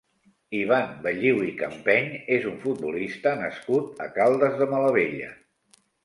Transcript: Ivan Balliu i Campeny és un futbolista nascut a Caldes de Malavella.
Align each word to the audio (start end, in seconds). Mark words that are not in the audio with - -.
Ivan 0.59 0.93
Balliu 1.01 1.41
i 1.47 1.51
Campeny 1.57 2.07
és 2.37 2.47
un 2.51 2.55
futbolista 2.63 3.33
nascut 3.41 4.01
a 4.05 4.07
Caldes 4.15 4.57
de 4.63 4.69
Malavella. 4.73 5.29